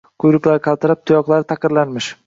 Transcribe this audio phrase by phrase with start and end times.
[0.23, 2.11] Quyruqlari qaltirab, tuyoqlari taqirlarmish